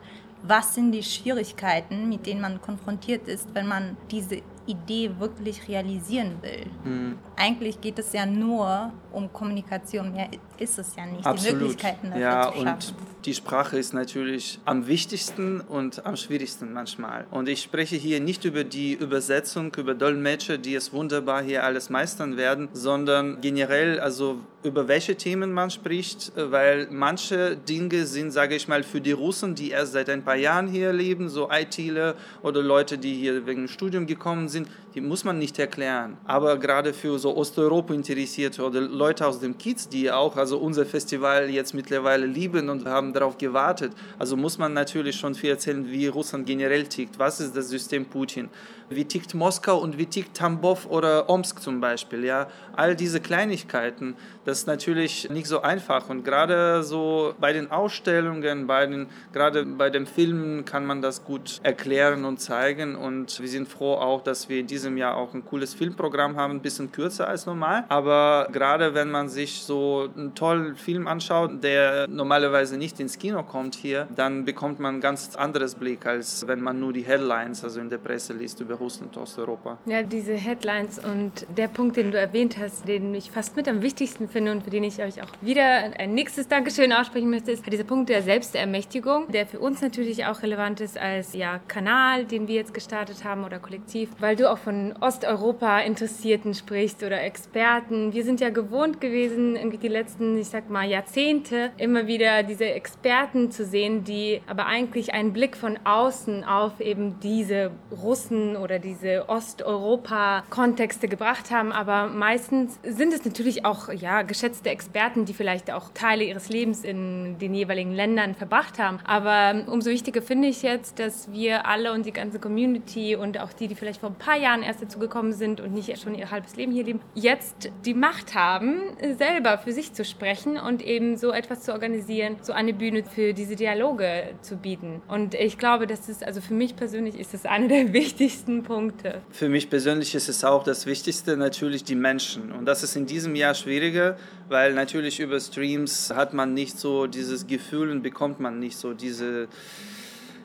was 0.44 0.76
sind 0.76 0.92
die 0.92 1.04
Schwierigkeiten, 1.04 2.10
mit 2.10 2.26
denen 2.26 2.42
man 2.42 2.62
konfrontiert 2.62 3.28
ist, 3.28 3.48
wenn 3.54 3.68
man 3.68 3.98
diese 4.12 4.42
Idee 4.66 5.12
wirklich 5.20 5.68
realisieren 5.68 6.38
will. 6.42 6.66
Mhm. 6.84 7.18
Eigentlich 7.36 7.80
geht 7.82 8.00
es 8.00 8.14
ja 8.14 8.26
nur 8.26 8.92
um 9.12 9.32
Kommunikation, 9.32 10.12
mehr 10.14 10.30
ist 10.58 10.80
es 10.80 10.96
ja 10.96 11.06
nicht. 11.06 11.26
Absolut. 11.26 11.52
Die 11.52 11.64
Möglichkeiten 11.64 12.08
dafür 12.10 12.22
ja, 12.22 12.52
zu 12.52 12.64
schaffen. 12.64 12.68
Und 12.68 13.26
die 13.26 13.34
Sprache 13.34 13.78
ist 13.78 13.94
natürlich 13.94 14.60
am 14.66 14.88
wichtigsten 14.88 15.62
und 15.62 16.06
am 16.06 16.16
schwierigsten 16.16 16.74
manchmal. 16.74 17.26
Und 17.32 17.48
ich 17.48 17.62
spreche 17.62 17.96
hier 17.96 18.20
nicht 18.20 18.44
über 18.46 18.64
die 18.64 18.94
Übersetzung, 18.94 19.74
über 19.76 19.94
Dolmetscher, 19.94 20.58
die 20.58 20.76
es 20.76 20.92
wunderbar 20.94 21.42
hier 21.42 21.64
alles 21.64 21.90
meistern 21.90 22.38
werden, 22.38 22.70
sondern 22.74 23.40
generell, 23.42 24.00
also 24.00 24.40
über 24.64 24.88
welche 24.88 25.16
Themen 25.16 25.52
man 25.52 25.70
spricht, 25.70 26.32
weil 26.36 26.88
manche 26.90 27.58
Dinge 27.58 28.06
sind, 28.06 28.32
sage 28.32 28.56
ich 28.56 28.68
mal, 28.68 28.84
für 28.84 29.02
die 29.02 29.12
Russen, 29.12 29.56
die 29.56 29.72
erst 29.72 29.94
seit 29.94 30.10
ein 30.10 30.24
paar 30.24 30.36
Jahren 30.36 30.68
hier 30.68 30.94
leben, 30.94 31.30
so 31.30 31.50
ITler 31.52 32.16
oder 32.42 32.62
Leute, 32.62 32.98
die 32.98 33.14
hier 33.14 33.46
wegen 33.46 33.64
dem 33.64 33.68
Studium 33.68 34.06
gekommen 34.08 34.48
sind, 34.48 34.53
die 34.94 35.02
muss 35.02 35.24
man 35.24 35.40
nicht 35.40 35.58
erklären. 35.60 36.18
Aber 36.26 36.58
gerade 36.58 36.94
für 36.94 37.18
so 37.18 37.36
Osteuropa 37.36 37.94
interessierte 37.94 38.64
oder 38.64 38.82
Leute 38.82 39.26
aus 39.26 39.40
dem 39.40 39.58
Kiez, 39.58 39.90
die 39.90 40.12
auch 40.12 40.38
also 40.38 40.58
unser 40.58 40.86
Festival 40.86 41.50
jetzt 41.50 41.74
mittlerweile 41.74 42.26
lieben 42.26 42.70
und 42.70 42.86
haben 42.86 43.14
darauf 43.14 43.38
gewartet, 43.38 43.94
also 44.20 44.38
muss 44.38 44.58
man 44.58 44.74
natürlich 44.74 45.16
schon 45.16 45.36
viel 45.36 45.52
erzählen, 45.52 45.90
wie 45.90 46.08
Russland 46.08 46.46
generell 46.46 46.84
tickt. 46.86 47.18
Was 47.18 47.40
ist 47.40 47.56
das 47.56 47.70
System 47.70 48.06
Putin? 48.06 48.50
Wie 48.90 49.06
tickt 49.06 49.34
Moskau 49.34 49.80
und 49.80 49.98
wie 49.98 50.06
tickt 50.06 50.38
Tambov 50.38 50.86
oder 50.88 51.30
Omsk 51.30 51.62
zum 51.62 51.80
Beispiel? 51.80 52.26
Ja, 52.26 52.48
all 52.76 52.96
diese 52.96 53.20
Kleinigkeiten, 53.20 54.16
das 54.46 54.60
ist 54.60 54.68
natürlich 54.68 55.30
nicht 55.30 55.48
so 55.48 55.62
einfach. 55.62 56.10
Und 56.10 56.24
gerade 56.24 56.84
so 56.84 57.34
bei 57.40 57.54
den 57.54 57.72
Ausstellungen, 57.72 58.68
bei 58.68 58.86
den, 58.86 59.08
gerade 59.32 59.66
bei 59.66 59.90
den 59.90 60.06
Filmen 60.06 60.66
kann 60.66 60.86
man 60.86 61.02
das 61.02 61.24
gut 61.24 61.60
erklären 61.64 62.26
und 62.26 62.40
zeigen. 62.40 62.96
Und 62.96 63.40
wir 63.40 63.48
sind 63.48 63.68
froh 63.68 63.96
auch, 63.96 64.22
dass 64.22 64.43
dass 64.44 64.50
wir 64.50 64.60
in 64.60 64.68
diesem 64.68 64.98
Jahr 64.98 65.16
auch 65.16 65.34
ein 65.34 65.46
cooles 65.46 65.74
Filmprogramm 65.74 66.36
haben, 66.36 66.56
ein 66.56 66.60
bisschen 66.60 66.92
kürzer 66.92 67.30
als 67.30 67.46
normal. 67.46 67.86
Aber 67.88 68.50
gerade 68.52 68.94
wenn 68.94 69.10
man 69.10 69.30
sich 69.30 69.64
so 69.64 70.10
einen 70.18 70.36
tollen 70.36 70.76
Film 70.76 71.08
anschaut, 71.08 71.64
der 71.64 72.08
normalerweise 72.10 72.78
nicht 72.78 73.00
ins 73.00 73.18
Kino 73.18 73.42
kommt 73.44 73.76
hier, 73.76 74.06
dann 74.14 74.44
bekommt 74.44 74.82
man 74.82 74.96
ein 74.96 75.02
ganz 75.02 75.38
anderes 75.38 75.76
Blick, 75.76 76.06
als 76.06 76.46
wenn 76.46 76.60
man 76.60 76.78
nur 76.78 76.92
die 76.92 77.04
Headlines, 77.04 77.64
also 77.64 77.80
in 77.80 77.90
der 77.90 78.00
Presse 78.00 78.34
liest 78.34 78.60
über 78.60 78.76
Russland 78.76 79.16
und 79.16 79.24
Osteuropa. 79.24 79.78
Ja, 79.86 80.04
diese 80.04 80.34
Headlines 80.34 81.00
und 81.00 81.48
der 81.58 81.70
Punkt, 81.70 81.96
den 81.96 82.12
du 82.12 82.20
erwähnt 82.20 82.58
hast, 82.60 82.86
den 82.86 83.16
ich 83.16 83.32
fast 83.32 83.56
mit 83.56 83.70
am 83.70 83.82
wichtigsten 83.82 84.28
finde 84.28 84.52
und 84.52 84.64
für 84.64 84.72
den 84.72 84.84
ich 84.84 85.02
euch 85.02 85.22
auch 85.22 85.30
wieder 85.40 85.98
ein 85.98 86.14
nächstes 86.14 86.50
Dankeschön 86.50 86.92
aussprechen 86.92 87.30
möchte, 87.30 87.52
ist 87.52 87.66
dieser 87.66 87.86
Punkt 87.86 88.10
der 88.10 88.22
Selbstermächtigung, 88.22 89.32
der 89.32 89.48
für 89.48 89.60
uns 89.60 89.82
natürlich 89.82 90.26
auch 90.26 90.44
relevant 90.44 90.82
ist 90.82 90.98
als 90.98 91.34
ja, 91.34 91.60
Kanal, 91.70 92.26
den 92.26 92.50
wir 92.50 92.56
jetzt 92.56 92.74
gestartet 92.74 93.24
haben 93.24 93.46
oder 93.46 93.60
kollektiv, 93.60 94.10
weil 94.20 94.33
du 94.36 94.50
auch 94.50 94.58
von 94.58 94.94
Osteuropa-Interessierten 95.00 96.54
sprichst 96.54 97.04
oder 97.04 97.22
Experten. 97.22 98.14
Wir 98.14 98.24
sind 98.24 98.40
ja 98.40 98.50
gewohnt 98.50 99.02
gewesen, 99.02 99.56
irgendwie 99.56 99.78
die 99.78 99.88
letzten, 99.88 100.38
ich 100.38 100.48
sag 100.48 100.70
mal, 100.70 100.88
Jahrzehnte 100.88 101.72
immer 101.78 102.08
wieder 102.08 102.44
diese 102.44 102.66
Experten 102.66 103.52
zu 103.52 103.66
sehen, 103.66 104.04
die 104.04 104.42
aber 104.48 104.66
eigentlich 104.66 105.14
einen 105.14 105.34
Blick 105.34 105.58
von 105.58 105.80
außen 105.84 106.44
auf 106.44 106.80
eben 106.80 107.20
diese 107.22 107.72
Russen 107.92 108.56
oder 108.56 108.80
diese 108.80 109.28
Osteuropa-Kontexte 109.30 111.08
gebracht 111.08 111.52
haben. 111.52 111.72
Aber 111.72 112.08
meistens 112.08 112.80
sind 112.84 113.14
es 113.14 113.26
natürlich 113.26 113.66
auch 113.66 113.92
ja, 113.92 114.22
geschätzte 114.22 114.70
Experten, 114.70 115.26
die 115.26 115.34
vielleicht 115.34 115.72
auch 115.72 115.90
Teile 115.94 116.24
ihres 116.24 116.50
Lebens 116.50 116.84
in 116.84 117.38
den 117.40 117.54
jeweiligen 117.54 117.94
Ländern 117.94 118.36
verbracht 118.36 118.80
haben. 118.80 119.00
Aber 119.04 119.64
umso 119.68 119.90
wichtiger 119.90 120.22
finde 120.22 120.48
ich 120.48 120.62
jetzt, 120.62 121.00
dass 121.00 121.32
wir 121.32 121.66
alle 121.66 121.94
und 121.94 122.06
die 122.06 122.14
ganze 122.14 122.40
Community 122.40 123.16
und 123.16 123.40
auch 123.40 123.54
die, 123.54 123.68
die 123.68 123.76
vielleicht 123.76 124.02
vor 124.02 124.10
ein 124.10 124.16
paar 124.24 124.38
Jahren 124.38 124.64
erst 124.64 124.82
dazu 124.82 125.00
gekommen 125.00 125.34
sind 125.34 125.60
und 125.60 125.74
nicht 125.74 126.02
schon 126.02 126.16
ihr 126.16 126.32
halbes 126.32 126.56
Leben 126.56 126.72
hier 126.72 126.84
leben, 126.84 127.02
jetzt 127.14 127.70
die 127.86 127.94
Macht 127.94 128.36
haben, 128.36 128.82
selber 129.18 129.58
für 129.58 129.74
sich 129.74 129.94
zu 129.94 130.06
sprechen 130.06 130.58
und 130.58 130.82
eben 130.82 131.18
so 131.18 131.32
etwas 131.32 131.64
zu 131.64 131.74
organisieren, 131.74 132.38
so 132.42 132.54
eine 132.54 132.74
Bühne 132.74 133.04
für 133.04 133.34
diese 133.34 133.56
Dialoge 133.56 134.36
zu 134.42 134.58
bieten. 134.58 135.02
Und 135.08 135.34
ich 135.34 135.58
glaube, 135.58 135.88
das 135.88 136.08
ist, 136.08 136.24
also 136.24 136.40
für 136.40 136.54
mich 136.54 136.76
persönlich 136.76 137.20
ist 137.20 137.34
das 137.34 137.46
einer 137.46 137.68
der 137.68 137.94
wichtigsten 137.94 138.64
Punkte. 138.64 139.22
Für 139.30 139.50
mich 139.50 139.70
persönlich 139.70 140.16
ist 140.16 140.30
es 140.30 140.44
auch 140.44 140.64
das 140.64 140.86
Wichtigste 140.86 141.36
natürlich 141.36 141.84
die 141.84 141.96
Menschen. 141.96 142.52
Und 142.52 142.66
das 142.66 142.84
ist 142.84 142.96
in 142.96 143.06
diesem 143.06 143.36
Jahr 143.36 143.54
schwieriger, 143.54 144.18
weil 144.48 144.74
natürlich 144.74 145.20
über 145.20 145.40
Streams 145.40 146.14
hat 146.16 146.34
man 146.34 146.54
nicht 146.54 146.80
so 146.80 147.08
dieses 147.08 147.48
Gefühl 147.48 147.90
und 147.90 148.02
bekommt 148.02 148.40
man 148.40 148.60
nicht 148.60 148.78
so 148.78 148.94
diese 148.94 149.48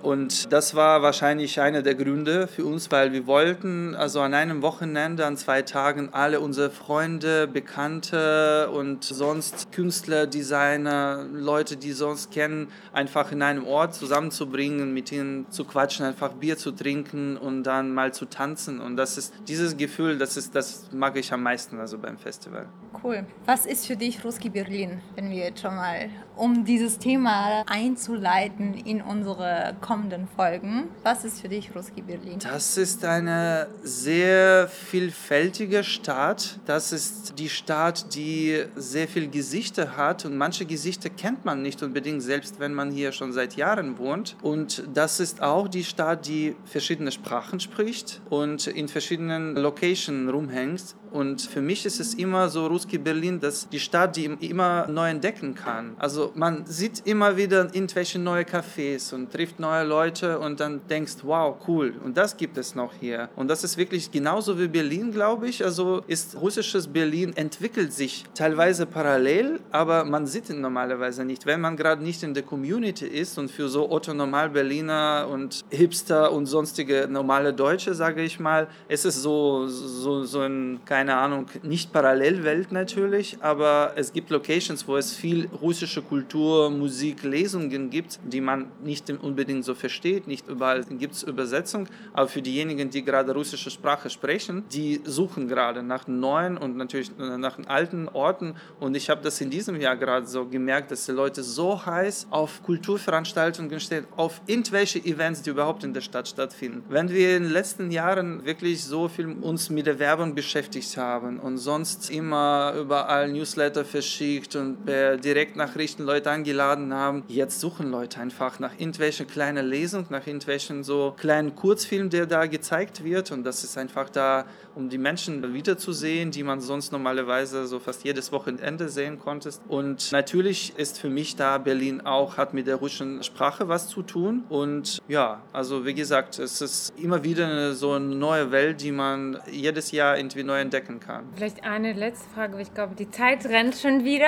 und 0.02 0.52
das 0.52 0.74
war 0.74 1.02
wahrscheinlich 1.02 1.60
einer 1.60 1.82
der 1.82 1.94
Gründe 1.94 2.46
für 2.46 2.64
uns, 2.64 2.90
weil 2.90 3.12
wir 3.12 3.26
wollten 3.26 3.94
also 3.96 4.20
an 4.20 4.32
einem 4.32 4.62
Wochenende, 4.62 5.26
an 5.26 5.36
zwei 5.36 5.62
Tagen 5.62 6.10
alle 6.12 6.40
unsere 6.40 6.70
Freunde, 6.70 7.48
Bekannte 7.48 8.70
und 8.70 9.02
sonst 9.02 9.72
Künstler, 9.72 10.26
Designer, 10.26 11.26
Leute, 11.32 11.76
die 11.76 11.92
sonst 11.92 12.30
kennen, 12.30 12.68
einfach 12.92 13.32
in 13.32 13.42
einem 13.42 13.66
Ort 13.66 13.94
zusammenzubringen, 13.94 14.94
mit 14.94 15.10
ihnen 15.10 15.50
zu 15.50 15.64
quatschen, 15.64 16.06
einfach 16.06 16.32
Bier 16.34 16.56
zu 16.56 16.70
trinken 16.70 17.36
und 17.36 17.64
dann 17.64 17.92
mal 17.92 18.14
zu 18.14 18.26
tanzen. 18.26 18.80
Und 18.80 18.96
das 18.96 19.18
ist 19.18 19.34
dieses 19.48 19.76
Gefühl, 19.76 20.18
das 20.18 20.36
ist, 20.36 20.54
das 20.54 20.90
mag 20.92 21.16
ich 21.16 21.32
am 21.32 21.42
meisten 21.42 21.80
also 21.80 21.98
beim 21.98 22.18
Festival. 22.18 22.66
Cool. 23.02 23.26
Was 23.46 23.66
ist 23.66 23.86
für 23.86 23.96
dich 23.96 24.24
Ruski 24.24 24.48
Berlin, 24.48 25.00
wenn 25.14 25.30
wir 25.30 25.38
jetzt 25.38 25.60
schon 25.60 25.74
mal, 25.74 26.08
um 26.36 26.64
dieses 26.64 26.98
Thema 26.98 27.64
einzuleiten 27.66 28.74
in 28.74 29.02
unsere 29.02 29.76
kommenden 29.88 30.28
Folgen. 30.36 30.84
Was 31.02 31.24
ist 31.24 31.40
für 31.40 31.48
dich 31.48 31.74
Ruski 31.74 32.02
Berlin? 32.02 32.38
Das 32.40 32.76
ist 32.76 33.06
eine 33.06 33.68
sehr 33.82 34.68
vielfältige 34.68 35.82
Stadt. 35.82 36.60
Das 36.66 36.92
ist 36.92 37.38
die 37.38 37.48
Stadt, 37.48 38.14
die 38.14 38.64
sehr 38.76 39.08
viele 39.08 39.28
Gesichter 39.28 39.96
hat 39.96 40.26
und 40.26 40.36
manche 40.36 40.66
Gesichter 40.66 41.08
kennt 41.08 41.46
man 41.46 41.62
nicht 41.62 41.82
unbedingt, 41.82 42.22
selbst 42.22 42.60
wenn 42.60 42.74
man 42.74 42.90
hier 42.90 43.12
schon 43.12 43.32
seit 43.32 43.56
Jahren 43.56 43.96
wohnt. 43.96 44.36
Und 44.42 44.84
das 44.92 45.20
ist 45.20 45.40
auch 45.40 45.68
die 45.68 45.84
Stadt, 45.84 46.26
die 46.26 46.54
verschiedene 46.66 47.10
Sprachen 47.10 47.58
spricht 47.58 48.20
und 48.28 48.66
in 48.66 48.88
verschiedenen 48.88 49.56
Locations 49.56 50.30
rumhängt. 50.30 50.96
Und 51.10 51.42
für 51.42 51.60
mich 51.60 51.86
ist 51.86 52.00
es 52.00 52.14
immer 52.14 52.48
so 52.48 52.66
Ruski 52.66 52.98
Berlin, 52.98 53.40
dass 53.40 53.68
die 53.68 53.80
Stadt, 53.80 54.16
die 54.16 54.24
immer 54.24 54.86
neu 54.88 55.08
entdecken 55.08 55.54
kann. 55.54 55.94
Also 55.98 56.32
man 56.34 56.66
sieht 56.66 57.06
immer 57.06 57.36
wieder 57.36 57.74
irgendwelche 57.74 58.18
neue 58.18 58.44
Cafés 58.44 59.14
und 59.14 59.32
trifft 59.32 59.58
neue 59.60 59.84
Leute 59.84 60.38
und 60.38 60.60
dann 60.60 60.80
denkst, 60.88 61.16
wow, 61.22 61.56
cool. 61.66 61.94
Und 62.04 62.16
das 62.16 62.36
gibt 62.36 62.56
es 62.58 62.74
noch 62.74 62.92
hier. 63.00 63.28
Und 63.36 63.48
das 63.48 63.64
ist 63.64 63.76
wirklich 63.76 64.10
genauso 64.10 64.58
wie 64.58 64.68
Berlin, 64.68 65.12
glaube 65.12 65.48
ich. 65.48 65.64
Also 65.64 66.02
ist 66.06 66.36
russisches 66.40 66.88
Berlin 66.88 67.32
entwickelt 67.36 67.92
sich 67.92 68.24
teilweise 68.34 68.86
parallel, 68.86 69.60
aber 69.70 70.04
man 70.04 70.26
sieht 70.26 70.50
ihn 70.50 70.60
normalerweise 70.60 71.24
nicht. 71.24 71.46
Wenn 71.46 71.60
man 71.60 71.76
gerade 71.76 72.02
nicht 72.02 72.22
in 72.22 72.34
der 72.34 72.42
Community 72.42 73.06
ist 73.06 73.38
und 73.38 73.50
für 73.50 73.68
so 73.68 73.90
Otto 73.90 74.14
Normal 74.14 74.50
Berliner 74.50 75.28
und 75.30 75.64
Hipster 75.70 76.32
und 76.32 76.46
sonstige 76.46 77.06
normale 77.08 77.52
Deutsche, 77.52 77.94
sage 77.94 78.22
ich 78.22 78.38
mal, 78.38 78.68
ist 78.88 79.04
es 79.04 79.22
so, 79.22 79.66
so, 79.66 80.24
so 80.24 80.40
ein, 80.40 80.80
keine 80.98 81.14
Ahnung, 81.14 81.46
nicht 81.62 81.92
Parallelwelt 81.92 82.72
natürlich, 82.72 83.38
aber 83.40 83.92
es 83.94 84.12
gibt 84.12 84.30
Locations, 84.30 84.88
wo 84.88 84.96
es 84.96 85.14
viel 85.14 85.48
russische 85.62 86.02
Kultur, 86.02 86.70
Musik, 86.70 87.22
Lesungen 87.22 87.88
gibt, 87.88 88.18
die 88.24 88.40
man 88.40 88.66
nicht 88.82 89.08
unbedingt 89.08 89.64
so 89.64 89.76
versteht. 89.76 90.26
Nicht 90.26 90.48
überall 90.48 90.82
gibt 90.82 91.14
es 91.14 91.22
Übersetzung, 91.22 91.86
aber 92.12 92.26
für 92.26 92.42
diejenigen, 92.42 92.90
die 92.90 93.04
gerade 93.04 93.32
russische 93.32 93.70
Sprache 93.70 94.10
sprechen, 94.10 94.64
die 94.72 95.00
suchen 95.04 95.46
gerade 95.46 95.84
nach 95.84 96.08
neuen 96.08 96.58
und 96.58 96.76
natürlich 96.76 97.12
nach 97.16 97.56
alten 97.68 98.08
Orten. 98.08 98.56
Und 98.80 98.96
ich 98.96 99.08
habe 99.08 99.22
das 99.22 99.40
in 99.40 99.50
diesem 99.50 99.80
Jahr 99.80 99.96
gerade 99.96 100.26
so 100.26 100.46
gemerkt, 100.46 100.90
dass 100.90 101.06
die 101.06 101.12
Leute 101.12 101.44
so 101.44 101.86
heiß 101.86 102.26
auf 102.30 102.64
Kulturveranstaltungen 102.64 103.78
stehen, 103.78 104.04
auf 104.16 104.40
irgendwelche 104.46 104.98
Events, 104.98 105.42
die 105.42 105.50
überhaupt 105.50 105.84
in 105.84 105.94
der 105.94 106.00
Stadt 106.00 106.26
stattfinden. 106.26 106.82
Wenn 106.88 107.08
wir 107.08 107.36
in 107.36 107.44
den 107.44 107.52
letzten 107.52 107.92
Jahren 107.92 108.44
wirklich 108.44 108.82
so 108.82 109.06
viel 109.06 109.28
uns 109.28 109.70
mit 109.70 109.86
der 109.86 110.00
Werbung 110.00 110.34
beschäftigt 110.34 110.87
veröffentlicht 110.88 110.96
haben 110.96 111.38
und 111.40 111.58
sonst 111.58 112.10
immer 112.10 112.74
überall 112.78 113.28
Newsletter 113.28 113.84
verschickt 113.84 114.56
und 114.56 114.84
per 114.84 115.16
Direktnachrichten 115.16 116.04
Leute 116.04 116.30
eingeladen 116.30 116.92
haben. 116.92 117.24
Jetzt 117.28 117.60
suchen 117.60 117.90
Leute 117.90 118.20
einfach 118.20 118.58
nach 118.58 118.72
irgendwelchen 118.78 119.26
kleinen 119.26 119.66
Lesungen, 119.66 120.06
nach 120.10 120.26
irgendwelchen 120.26 120.84
so 120.84 121.14
kleinen 121.18 121.54
Kurzfilmen, 121.54 122.10
der 122.10 122.26
da 122.26 122.46
gezeigt 122.46 123.04
wird 123.04 123.32
und 123.32 123.44
das 123.44 123.64
ist 123.64 123.76
einfach 123.76 124.08
da, 124.10 124.44
um 124.74 124.88
die 124.88 124.98
Menschen 124.98 125.54
wiederzusehen, 125.54 126.30
die 126.30 126.42
man 126.42 126.60
sonst 126.60 126.92
normalerweise 126.92 127.66
so 127.66 127.78
fast 127.78 128.04
jedes 128.04 128.30
Wochenende 128.32 128.88
sehen 128.88 129.18
konnte. 129.18 129.50
Und 129.66 130.12
natürlich 130.12 130.72
ist 130.76 130.98
für 130.98 131.10
mich 131.10 131.36
da 131.36 131.58
Berlin 131.58 132.00
auch, 132.02 132.36
hat 132.36 132.54
mit 132.54 132.66
der 132.66 132.76
russischen 132.76 133.22
Sprache 133.22 133.68
was 133.68 133.88
zu 133.88 134.02
tun 134.02 134.44
und 134.48 135.00
ja, 135.08 135.40
also 135.52 135.84
wie 135.84 135.94
gesagt, 135.94 136.38
es 136.38 136.60
ist 136.60 136.92
immer 136.96 137.24
wieder 137.24 137.74
so 137.74 137.92
eine 137.92 138.14
neue 138.14 138.50
Welt, 138.50 138.82
die 138.82 138.92
man 138.92 139.38
jedes 139.50 139.90
Jahr 139.90 140.16
irgendwie 140.16 140.44
neu 140.44 140.60
entdeckt 140.60 140.77
entdecken 140.78 141.00
kann. 141.00 141.24
Vielleicht 141.34 141.64
eine 141.64 141.92
letzte 141.92 142.28
Frage, 142.30 142.54
weil 142.54 142.62
ich 142.62 142.74
glaube, 142.74 142.94
die 142.94 143.10
Zeit 143.10 143.44
rennt 143.46 143.74
schon 143.76 144.04
wieder. 144.04 144.26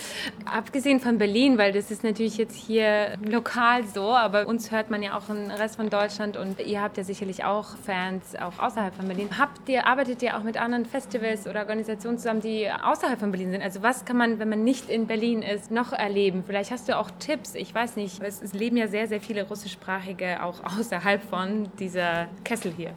Abgesehen 0.44 1.00
von 1.00 1.18
Berlin, 1.18 1.58
weil 1.58 1.72
das 1.72 1.90
ist 1.90 2.04
natürlich 2.04 2.36
jetzt 2.36 2.56
hier 2.56 3.18
lokal 3.24 3.84
so, 3.86 4.10
aber 4.10 4.46
uns 4.46 4.70
hört 4.70 4.90
man 4.90 5.02
ja 5.02 5.16
auch 5.16 5.28
im 5.28 5.50
Rest 5.50 5.76
von 5.76 5.90
Deutschland 5.90 6.36
und 6.36 6.60
ihr 6.60 6.80
habt 6.80 6.96
ja 6.96 7.04
sicherlich 7.04 7.44
auch 7.44 7.76
Fans 7.84 8.34
auch 8.36 8.58
außerhalb 8.58 8.94
von 8.94 9.06
Berlin. 9.06 9.28
Habt 9.38 9.68
ihr, 9.68 9.86
arbeitet 9.86 10.22
ihr 10.22 10.36
auch 10.36 10.42
mit 10.42 10.60
anderen 10.60 10.86
Festivals 10.86 11.46
oder 11.46 11.60
Organisationen 11.60 12.18
zusammen, 12.18 12.40
die 12.40 12.68
außerhalb 12.70 13.18
von 13.18 13.30
Berlin 13.30 13.52
sind? 13.52 13.62
Also 13.62 13.82
was 13.82 14.04
kann 14.04 14.16
man, 14.16 14.38
wenn 14.38 14.48
man 14.48 14.64
nicht 14.64 14.88
in 14.88 15.06
Berlin 15.06 15.42
ist, 15.42 15.70
noch 15.70 15.92
erleben? 15.92 16.44
Vielleicht 16.46 16.70
hast 16.70 16.88
du 16.88 16.96
auch 16.96 17.10
Tipps, 17.18 17.54
ich 17.54 17.74
weiß 17.74 17.96
nicht. 17.96 18.22
Es 18.22 18.52
leben 18.52 18.76
ja 18.76 18.88
sehr, 18.88 19.06
sehr 19.06 19.20
viele 19.20 19.46
russischsprachige 19.46 20.42
auch 20.42 20.62
außerhalb 20.78 21.22
von 21.22 21.68
dieser 21.78 22.28
Kessel 22.44 22.72
hier. 22.76 22.94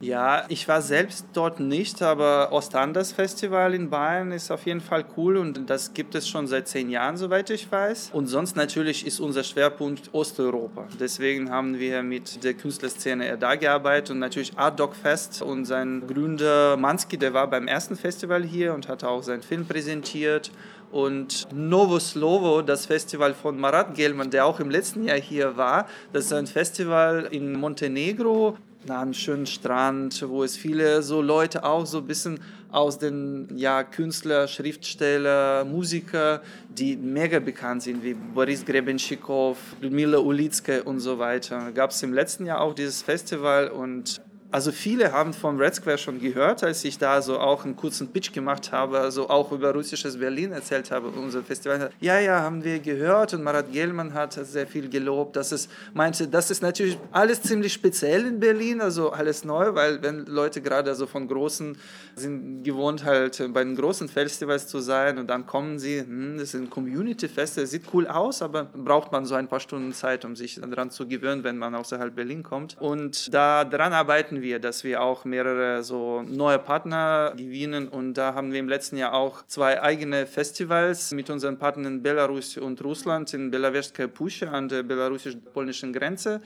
Ja, 0.00 0.44
ich 0.48 0.66
war 0.68 0.82
selbst 0.82 1.26
dort 1.32 1.60
nicht, 1.60 2.02
aber 2.02 2.45
Ostanders 2.52 3.12
Festival 3.12 3.74
in 3.74 3.90
Bayern 3.90 4.32
ist 4.32 4.50
auf 4.50 4.66
jeden 4.66 4.80
Fall 4.80 5.04
cool 5.16 5.36
und 5.36 5.68
das 5.68 5.94
gibt 5.94 6.14
es 6.14 6.28
schon 6.28 6.46
seit 6.46 6.68
zehn 6.68 6.90
Jahren, 6.90 7.16
soweit 7.16 7.50
ich 7.50 7.70
weiß. 7.70 8.10
Und 8.12 8.26
sonst 8.26 8.56
natürlich 8.56 9.06
ist 9.06 9.20
unser 9.20 9.44
Schwerpunkt 9.44 10.10
Osteuropa. 10.12 10.86
Deswegen 10.98 11.50
haben 11.50 11.78
wir 11.78 12.02
mit 12.02 12.42
der 12.44 12.54
Künstlerszene 12.54 13.36
da 13.38 13.54
gearbeitet 13.54 14.10
und 14.10 14.18
natürlich 14.18 14.56
Art 14.56 14.78
Dog 14.80 14.94
Fest 14.94 15.42
und 15.42 15.64
sein 15.64 16.04
Gründer 16.06 16.76
Mansky, 16.76 17.16
der 17.16 17.34
war 17.34 17.48
beim 17.48 17.68
ersten 17.68 17.96
Festival 17.96 18.42
hier 18.42 18.74
und 18.74 18.88
hat 18.88 19.04
auch 19.04 19.22
seinen 19.22 19.42
Film 19.42 19.66
präsentiert. 19.66 20.50
Und 20.92 21.48
Novo 21.52 21.98
Slovo, 21.98 22.62
das 22.62 22.86
Festival 22.86 23.34
von 23.34 23.58
Marat 23.58 23.94
Gelman, 23.94 24.30
der 24.30 24.46
auch 24.46 24.60
im 24.60 24.70
letzten 24.70 25.04
Jahr 25.04 25.18
hier 25.18 25.56
war, 25.56 25.86
das 26.12 26.26
ist 26.26 26.32
ein 26.32 26.46
Festival 26.46 27.28
in 27.30 27.52
Montenegro 27.52 28.56
na, 28.86 29.02
einen 29.02 29.14
schönen 29.14 29.46
Strand, 29.46 30.24
wo 30.28 30.44
es 30.44 30.56
viele 30.56 31.02
so 31.02 31.20
Leute 31.20 31.64
auch 31.64 31.86
so 31.86 31.98
ein 31.98 32.06
bisschen 32.06 32.40
aus 32.70 32.98
den 32.98 33.48
ja, 33.56 33.82
Künstler, 33.84 34.48
Schriftsteller, 34.48 35.64
Musiker, 35.64 36.42
die 36.68 36.96
mega 36.96 37.38
bekannt 37.38 37.82
sind, 37.82 38.02
wie 38.02 38.14
Boris 38.14 38.64
Grebenschikow, 38.64 39.56
Ludmila 39.80 40.18
Ulitske 40.18 40.82
und 40.82 41.00
so 41.00 41.18
weiter. 41.18 41.72
Gab 41.72 41.90
es 41.90 42.02
im 42.02 42.12
letzten 42.12 42.46
Jahr 42.46 42.60
auch 42.60 42.74
dieses 42.74 43.02
Festival 43.02 43.68
und 43.68 44.20
Also 44.50 44.72
viele 44.72 45.12
haben 45.12 45.32
vom 45.32 45.58
Red 45.58 45.74
Square 45.74 45.98
schon 45.98 46.20
gehört, 46.20 46.62
als 46.62 46.84
ich 46.84 46.98
da 46.98 47.20
so 47.20 47.38
auch 47.38 47.64
einen 47.64 47.76
kurzen 47.76 48.08
Pitch 48.08 48.32
gemacht 48.32 48.72
habe, 48.72 48.98
also 48.98 49.28
auch 49.28 49.50
über 49.52 49.72
russisches 49.72 50.18
Berlin 50.18 50.52
erzählt 50.52 50.90
habe, 50.90 51.08
unser 51.08 51.42
Festival. 51.42 51.90
Ja, 52.00 52.18
ja, 52.18 52.40
haben 52.40 52.62
wir 52.62 52.78
gehört 52.78 53.34
und 53.34 53.42
Marat 53.42 53.72
Gelman 53.72 54.14
hat 54.14 54.34
sehr 54.34 54.66
viel 54.66 54.88
gelobt, 54.88 55.36
dass 55.36 55.52
es 55.52 55.68
meinte, 55.94 56.28
das 56.28 56.50
ist 56.50 56.62
natürlich 56.62 56.98
alles 57.10 57.42
ziemlich 57.42 57.72
speziell 57.72 58.26
in 58.26 58.40
Berlin, 58.40 58.80
also 58.80 59.10
alles 59.10 59.44
neu, 59.44 59.74
weil 59.74 60.02
wenn 60.02 60.26
Leute 60.26 60.62
gerade 60.62 60.94
so 60.94 61.06
von 61.06 61.26
großen 61.26 61.76
sind 62.14 62.62
gewohnt 62.62 63.04
halt 63.04 63.42
bei 63.52 63.62
den 63.62 63.76
großen 63.76 64.08
Festivals 64.08 64.66
zu 64.68 64.80
sein 64.80 65.18
und 65.18 65.28
dann 65.28 65.46
kommen 65.46 65.78
sie, 65.78 66.00
hm, 66.00 66.38
das 66.38 66.54
ist 66.54 66.54
ein 66.54 66.70
Community 66.70 67.28
Fest, 67.28 67.58
das 67.58 67.70
sieht 67.70 67.82
cool 67.92 68.06
aus, 68.06 68.42
aber 68.42 68.64
braucht 68.64 69.12
man 69.12 69.26
so 69.26 69.34
ein 69.34 69.48
paar 69.48 69.60
Stunden 69.60 69.92
Zeit, 69.92 70.24
um 70.24 70.36
sich 70.36 70.60
daran 70.60 70.90
zu 70.90 71.06
gewöhnen, 71.06 71.44
wenn 71.44 71.58
man 71.58 71.74
außerhalb 71.74 72.14
Berlin 72.14 72.42
kommt. 72.42 72.76
Und 72.80 73.32
daran 73.34 73.92
arbeiten 73.92 74.35
wir, 74.42 74.58
dass 74.58 74.84
wir 74.84 75.02
auch 75.02 75.24
mehrere 75.24 75.82
so 75.82 76.22
neue 76.22 76.58
Partner 76.58 77.32
gewinnen 77.36 77.88
und 77.88 78.14
da 78.14 78.34
haben 78.34 78.52
wir 78.52 78.60
im 78.60 78.68
letzten 78.68 78.96
Jahr 78.96 79.14
auch 79.14 79.46
zwei 79.46 79.82
eigene 79.82 80.26
Festivals 80.26 81.12
mit 81.12 81.30
unseren 81.30 81.58
Partnern 81.58 82.02
Belarus 82.02 82.56
und 82.56 82.82
Russland 82.82 83.32
in 83.34 83.50
Belawежskaya 83.50 84.08
Pusche 84.08 84.50
an 84.50 84.68
der 84.68 84.82
belarussisch-polnischen 84.82 85.92
Grenze 85.92 86.40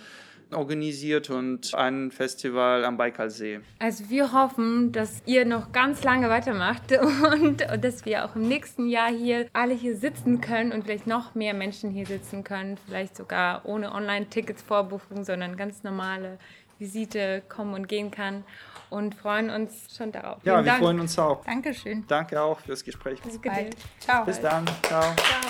organisiert 0.52 1.30
und 1.30 1.74
ein 1.74 2.10
Festival 2.10 2.84
am 2.84 2.96
Baikalsee. 2.96 3.60
Also 3.78 4.08
wir 4.08 4.32
hoffen, 4.32 4.92
dass 4.92 5.22
ihr 5.26 5.44
noch 5.44 5.72
ganz 5.72 6.02
lange 6.02 6.28
weitermacht 6.28 6.92
und, 6.92 7.42
und, 7.70 7.84
dass 7.84 8.04
wir 8.04 8.24
auch 8.24 8.36
im 8.36 8.48
nächsten 8.48 8.88
Jahr 8.88 9.10
hier 9.10 9.46
alle 9.52 9.74
hier 9.74 9.96
sitzen 9.96 10.40
können 10.40 10.72
und 10.72 10.84
vielleicht 10.84 11.06
noch 11.06 11.34
mehr 11.34 11.54
Menschen 11.54 11.90
hier 11.90 12.06
sitzen 12.06 12.44
können, 12.44 12.76
vielleicht 12.86 13.16
sogar 13.16 13.64
ohne 13.64 13.92
Online-Tickets 13.92 14.62
vorbuchen, 14.62 15.24
sondern 15.24 15.56
ganz 15.56 15.82
normale 15.82 16.38
Visite 16.80 17.42
kommen 17.48 17.74
und 17.74 17.86
gehen 17.88 18.10
kann 18.10 18.44
und 18.88 19.14
freuen 19.14 19.50
uns 19.50 19.94
schon 19.96 20.10
darauf. 20.12 20.38
Ja, 20.42 20.54
Vielen 20.54 20.64
wir 20.64 20.70
Dank. 20.72 20.82
freuen 20.82 21.00
uns 21.00 21.18
auch. 21.18 21.44
Dankeschön. 21.44 22.04
Danke 22.08 22.40
auch 22.40 22.58
fürs 22.60 22.82
Gespräch. 22.82 23.20
Bis 23.22 23.38
bald. 23.38 23.76
Ciao. 24.00 24.24
Bis 24.24 24.40
dann. 24.40 24.66
Ciao. 24.82 25.02
Ciao. 25.02 25.14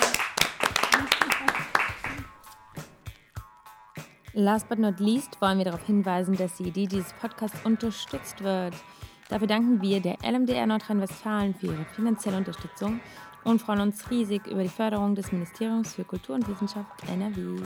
Last 4.33 4.69
but 4.69 4.79
not 4.79 4.99
least 4.99 5.41
wollen 5.41 5.57
wir 5.57 5.65
darauf 5.65 5.85
hinweisen, 5.85 6.35
dass 6.37 6.55
die 6.57 6.63
Idee 6.63 6.87
dieses 6.87 7.11
Podcasts 7.13 7.57
unterstützt 7.65 8.41
wird. 8.43 8.75
Dafür 9.29 9.47
danken 9.47 9.81
wir 9.81 10.01
der 10.01 10.17
LMDR 10.23 10.65
Nordrhein-Westfalen 10.67 11.55
für 11.55 11.67
ihre 11.67 11.85
finanzielle 11.95 12.37
Unterstützung 12.37 12.99
und 13.43 13.61
freuen 13.61 13.81
uns 13.81 14.09
riesig 14.11 14.45
über 14.47 14.63
die 14.63 14.69
Förderung 14.69 15.15
des 15.15 15.31
Ministeriums 15.31 15.95
für 15.95 16.03
Kultur 16.03 16.35
und 16.35 16.47
Wissenschaft 16.47 16.91
NRW. 17.09 17.61